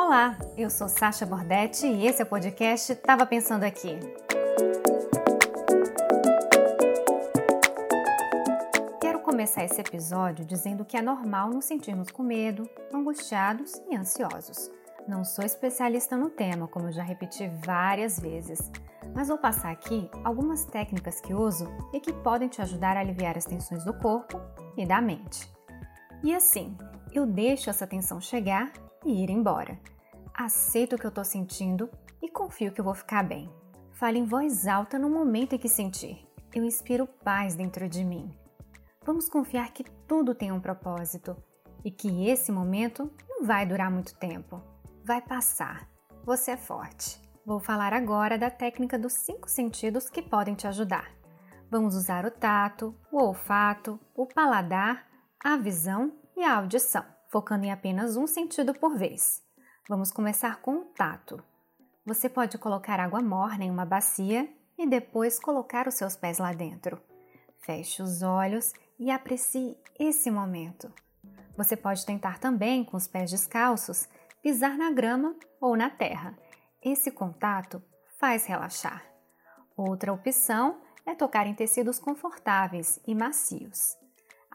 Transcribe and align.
Olá, 0.00 0.38
eu 0.56 0.70
sou 0.70 0.88
Sasha 0.88 1.26
Bordetti 1.26 1.84
e 1.84 2.06
esse 2.06 2.22
é 2.22 2.24
o 2.24 2.28
podcast 2.28 2.94
Tava 2.94 3.26
Pensando 3.26 3.64
Aqui. 3.64 3.98
Quero 9.00 9.18
começar 9.18 9.64
esse 9.64 9.80
episódio 9.80 10.44
dizendo 10.44 10.84
que 10.84 10.96
é 10.96 11.02
normal 11.02 11.50
nos 11.50 11.64
sentirmos 11.64 12.12
com 12.12 12.22
medo, 12.22 12.70
angustiados 12.94 13.72
e 13.90 13.96
ansiosos. 13.96 14.70
Não 15.08 15.24
sou 15.24 15.44
especialista 15.44 16.16
no 16.16 16.30
tema, 16.30 16.68
como 16.68 16.92
já 16.92 17.02
repeti 17.02 17.50
várias 17.66 18.20
vezes, 18.20 18.70
mas 19.12 19.26
vou 19.26 19.36
passar 19.36 19.72
aqui 19.72 20.08
algumas 20.22 20.64
técnicas 20.64 21.20
que 21.20 21.34
uso 21.34 21.68
e 21.92 21.98
que 21.98 22.12
podem 22.12 22.48
te 22.48 22.62
ajudar 22.62 22.96
a 22.96 23.00
aliviar 23.00 23.36
as 23.36 23.46
tensões 23.46 23.84
do 23.84 23.92
corpo 23.92 24.40
e 24.76 24.86
da 24.86 25.00
mente. 25.00 25.52
E 26.22 26.32
assim, 26.32 26.76
eu 27.12 27.26
deixo 27.26 27.70
essa 27.70 27.86
tensão 27.86 28.20
chegar 28.20 28.72
e 29.04 29.22
ir 29.22 29.30
embora. 29.30 29.78
Aceito 30.34 30.96
o 30.96 30.98
que 30.98 31.06
eu 31.06 31.10
estou 31.10 31.24
sentindo 31.24 31.90
e 32.22 32.30
confio 32.30 32.72
que 32.72 32.80
eu 32.80 32.84
vou 32.84 32.94
ficar 32.94 33.22
bem. 33.22 33.50
Fale 33.92 34.18
em 34.18 34.24
voz 34.24 34.66
alta 34.66 34.98
no 34.98 35.10
momento 35.10 35.54
em 35.54 35.58
que 35.58 35.68
sentir. 35.68 36.24
Eu 36.54 36.64
inspiro 36.64 37.06
paz 37.06 37.54
dentro 37.54 37.88
de 37.88 38.04
mim. 38.04 38.32
Vamos 39.04 39.28
confiar 39.28 39.72
que 39.72 39.84
tudo 40.06 40.34
tem 40.34 40.52
um 40.52 40.60
propósito 40.60 41.36
e 41.84 41.90
que 41.90 42.28
esse 42.28 42.52
momento 42.52 43.10
não 43.28 43.44
vai 43.44 43.66
durar 43.66 43.90
muito 43.90 44.14
tempo. 44.16 44.62
Vai 45.04 45.20
passar. 45.20 45.88
Você 46.24 46.52
é 46.52 46.56
forte. 46.56 47.20
Vou 47.44 47.58
falar 47.58 47.94
agora 47.94 48.36
da 48.36 48.50
técnica 48.50 48.98
dos 48.98 49.14
cinco 49.14 49.48
sentidos 49.48 50.10
que 50.10 50.20
podem 50.20 50.54
te 50.54 50.66
ajudar. 50.66 51.10
Vamos 51.70 51.94
usar 51.94 52.24
o 52.24 52.30
tato, 52.30 52.94
o 53.10 53.22
olfato, 53.22 53.98
o 54.14 54.26
paladar, 54.26 55.07
a 55.42 55.56
visão 55.56 56.12
e 56.36 56.42
a 56.42 56.56
audição 56.56 57.04
focando 57.28 57.64
em 57.64 57.72
apenas 57.72 58.16
um 58.16 58.26
sentido 58.26 58.74
por 58.74 58.96
vez. 58.96 59.42
Vamos 59.88 60.10
começar 60.10 60.60
com 60.60 60.78
o 60.78 60.84
tato. 60.84 61.42
Você 62.04 62.28
pode 62.28 62.58
colocar 62.58 62.98
água 62.98 63.22
morna 63.22 63.64
em 63.64 63.70
uma 63.70 63.84
bacia 63.84 64.48
e 64.76 64.86
depois 64.86 65.38
colocar 65.38 65.86
os 65.86 65.94
seus 65.94 66.16
pés 66.16 66.38
lá 66.38 66.52
dentro. 66.52 67.00
Feche 67.60 68.02
os 68.02 68.22
olhos 68.22 68.72
e 68.98 69.10
aprecie 69.10 69.76
esse 69.98 70.30
momento. 70.30 70.92
Você 71.56 71.76
pode 71.76 72.06
tentar 72.06 72.38
também, 72.38 72.84
com 72.84 72.96
os 72.96 73.06
pés 73.06 73.30
descalços, 73.30 74.08
pisar 74.42 74.78
na 74.78 74.90
grama 74.90 75.34
ou 75.60 75.76
na 75.76 75.90
terra. 75.90 76.38
Esse 76.82 77.10
contato 77.10 77.82
faz 78.18 78.46
relaxar. 78.46 79.04
Outra 79.76 80.12
opção 80.12 80.80
é 81.04 81.14
tocar 81.14 81.46
em 81.46 81.54
tecidos 81.54 81.98
confortáveis 81.98 83.00
e 83.06 83.14
macios. 83.14 83.97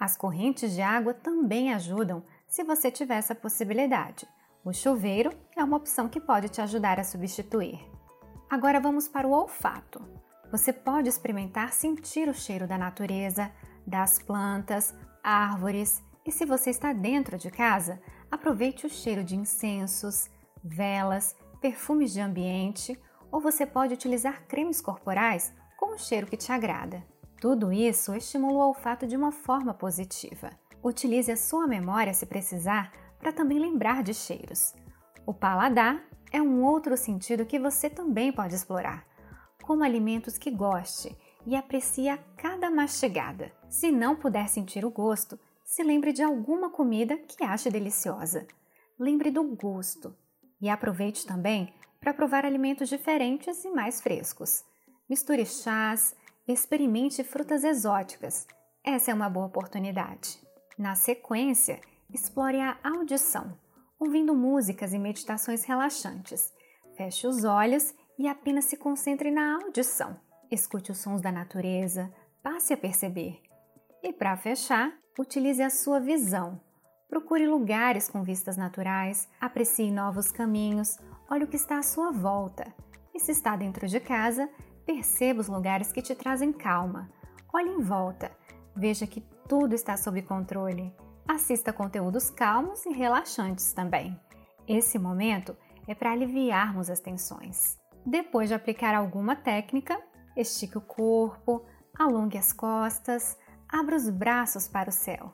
As 0.04 0.18
correntes 0.18 0.73
de 0.73 0.82
água 0.82 1.14
também 1.14 1.73
ajudam 1.73 2.26
se 2.46 2.62
você 2.62 2.92
tiver 2.92 3.16
essa 3.16 3.34
possibilidade. 3.34 4.28
O 4.62 4.73
chuveiro 4.73 5.32
é 5.56 5.64
uma 5.64 5.78
opção 5.78 6.09
que 6.09 6.20
pode 6.20 6.50
te 6.50 6.59
ajudar 6.59 7.00
a 7.00 7.06
substituir. 7.06 7.80
Agora 8.50 8.81
vamos 8.81 9.08
para 9.08 9.26
o 9.26 9.31
olfato. 9.31 10.06
Você 10.52 10.74
pode 10.74 11.08
experimentar 11.08 11.72
sentir 11.72 12.28
o 12.28 12.34
cheiro 12.34 12.68
da 12.68 12.78
natureza, 12.78 13.50
das 13.88 14.20
plantas, 14.20 14.94
árvores 15.24 16.04
e 16.26 16.34
se 16.34 16.46
você 16.46 16.70
está 16.70 16.92
dentro 16.92 17.38
de 17.38 17.50
casa, 17.50 18.02
aproveite 18.30 18.86
o 18.86 18.90
cheiro 18.90 19.24
de 19.24 19.38
incensos, 19.38 20.30
velas, 20.62 21.34
perfumes 21.62 22.12
de 22.12 22.20
ambiente 22.20 23.02
ou 23.31 23.40
você 23.40 23.66
pode 23.66 23.94
utilizar 23.94 24.44
cremes 24.50 24.81
corporais 24.81 25.54
com 25.78 25.96
o 25.96 25.98
cheiro 25.98 26.28
que 26.28 26.36
te 26.36 26.52
agrada. 26.52 27.12
Tudo 27.44 27.74
isso 27.74 28.16
estimula 28.16 28.54
o 28.54 28.68
olfato 28.70 29.06
de 29.06 29.18
uma 29.18 29.30
forma 29.30 29.74
positiva. 29.74 30.50
Utilize 30.82 31.30
a 31.30 31.36
sua 31.36 31.68
memória 31.68 32.14
se 32.14 32.26
precisar 32.26 32.94
para 33.20 33.34
também 33.34 33.60
lembrar 33.60 34.02
de 34.02 34.14
cheiros. 34.14 34.74
O 35.26 35.34
paladar 35.34 36.02
é 36.32 36.42
um 36.42 36.64
outro 36.64 36.96
sentido 36.96 37.46
que 37.46 37.60
você 37.60 37.90
também 37.90 38.32
pode 38.32 38.56
explorar. 38.56 39.06
Como 39.62 39.84
alimentos 39.84 40.38
que 40.38 40.50
goste 40.50 41.18
e 41.46 41.54
aprecie 41.54 42.08
a 42.08 42.18
cada 42.38 42.72
mastigada. 42.72 43.52
Se 43.68 43.92
não 43.92 44.16
puder 44.16 44.48
sentir 44.48 44.86
o 44.86 44.90
gosto, 44.90 45.38
se 45.66 45.84
lembre 45.84 46.14
de 46.14 46.24
alguma 46.24 46.70
comida 46.70 47.18
que 47.18 47.44
ache 47.44 47.70
deliciosa. 47.70 48.48
Lembre 48.98 49.30
do 49.30 49.44
gosto 49.44 50.16
e 50.62 50.70
aproveite 50.70 51.28
também 51.28 51.74
para 52.00 52.14
provar 52.14 52.46
alimentos 52.46 52.88
diferentes 52.88 53.66
e 53.66 53.70
mais 53.70 54.00
frescos. 54.00 54.64
Misture 55.09 55.46
chás, 55.46 56.16
experimente 56.48 57.24
frutas 57.24 57.64
exóticas. 57.64 58.46
Essa 58.84 59.12
é 59.12 59.14
uma 59.14 59.30
boa 59.30 59.46
oportunidade. 59.46 60.40
Na 60.78 60.96
sequência, 60.96 61.80
explore 62.14 62.59
a 62.59 62.78
audição, 62.84 63.58
ouvindo 63.98 64.36
músicas 64.36 64.94
e 64.94 65.00
meditações 65.00 65.64
relaxantes. 65.64 66.52
Feche 66.98 67.28
os 67.28 67.44
olhos 67.44 67.94
e 68.20 68.28
apenas 68.28 68.66
se 68.66 68.76
concentre 68.76 69.32
na 69.32 69.56
audição. 69.64 70.20
Escute 70.52 70.92
os 70.92 70.98
sons 70.98 71.22
da 71.22 71.32
natureza, 71.32 72.14
passe 72.44 72.74
a 72.74 72.78
perceber. 72.78 73.42
E 74.03 74.12
para 74.12 74.36
fechar, 74.36 74.94
utilize 75.18 75.64
a 75.64 75.70
sua 75.70 76.00
visão. 76.00 76.59
Procure 77.08 77.48
lugares 77.48 78.09
com 78.09 78.24
vistas 78.24 78.58
naturais, 78.58 79.30
aprecie 79.40 79.90
novos 79.92 80.32
caminhos, 80.32 80.98
olhe 81.30 81.46
o 81.46 81.48
que 81.48 81.56
está 81.56 81.78
à 81.78 81.84
sua 81.84 82.12
volta. 82.12 82.74
E 83.14 83.20
se 83.20 83.32
está 83.32 83.56
dentro 83.56 83.88
de 83.88 84.00
casa, 84.00 84.50
perceba 84.86 85.42
os 85.42 85.48
lugares 85.48 85.92
que 85.92 86.02
te 86.02 86.16
trazem 86.16 86.52
calma. 86.52 87.10
Olhe 87.54 87.70
em 87.70 87.82
volta 87.82 88.32
Veja 88.76 89.06
que 89.06 89.22
tudo 89.48 89.76
está 89.76 89.96
sob 89.96 90.22
controle. 90.24 90.94
Assista 91.28 91.72
conteúdos 91.72 92.30
calmos 92.30 92.86
e 92.86 92.90
relaxantes 92.92 93.72
também. 93.72 94.20
Esse 94.68 94.98
momento 94.98 95.56
é 95.88 95.94
para 95.94 96.12
aliviarmos 96.12 96.90
as 96.90 97.00
tensões. 97.00 97.78
Depois 98.06 98.50
de 98.50 98.56
aplicar 98.56 98.96
alguma 98.96 99.36
técnica, 99.36 100.02
estique 100.36 100.78
o 100.78 100.82
corpo, 100.82 101.64
alongue 101.98 102.38
as 102.38 102.52
costas, 102.52 103.38
abra 103.70 103.96
os 103.96 104.10
braços 104.10 104.68
para 104.68 104.90
o 104.90 104.94
céu. 104.94 105.34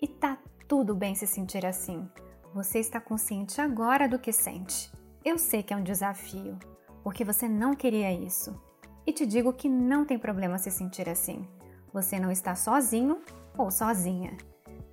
E 0.00 0.08
tá 0.08 0.38
tudo 0.66 0.94
bem 0.94 1.14
se 1.14 1.26
sentir 1.26 1.66
assim. 1.66 2.08
Você 2.54 2.78
está 2.78 3.00
consciente 3.00 3.60
agora 3.60 4.08
do 4.08 4.18
que 4.18 4.32
sente. 4.32 4.90
Eu 5.24 5.38
sei 5.38 5.62
que 5.62 5.74
é 5.74 5.76
um 5.76 5.84
desafio, 5.84 6.58
porque 7.04 7.24
você 7.24 7.46
não 7.46 7.74
queria 7.74 8.12
isso. 8.12 8.69
E 9.06 9.12
te 9.12 9.26
digo 9.26 9.52
que 9.52 9.68
não 9.68 10.04
tem 10.04 10.18
problema 10.18 10.58
se 10.58 10.70
sentir 10.70 11.08
assim. 11.08 11.46
Você 11.92 12.18
não 12.18 12.30
está 12.30 12.54
sozinho 12.54 13.20
ou 13.56 13.70
sozinha. 13.70 14.36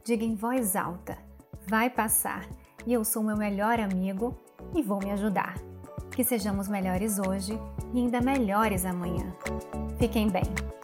Diga 0.04 0.24
em 0.24 0.36
voz 0.36 0.76
alta: 0.76 1.18
vai 1.68 1.90
passar 1.90 2.48
e 2.86 2.94
eu 2.94 3.04
sou 3.04 3.22
meu 3.22 3.38
melhor 3.38 3.80
amigo 3.80 4.38
e 4.76 4.82
vou 4.82 5.00
me 5.00 5.12
ajudar. 5.12 5.56
Que 6.12 6.24
sejamos 6.24 6.68
melhores 6.68 7.20
hoje 7.20 7.60
e 7.94 8.00
ainda 8.00 8.22
melhores 8.22 8.86
amanhã. 8.86 9.36
Fiquem 10.00 10.30
bem. 10.30 10.77